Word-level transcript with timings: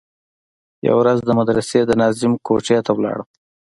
يوه 0.87 0.97
ورځ 1.01 1.17
د 1.23 1.29
مدرسې 1.39 1.79
د 1.85 1.91
ناظم 2.01 2.33
کوټې 2.45 2.77
ته 2.85 2.91
ولاړم. 2.93 3.27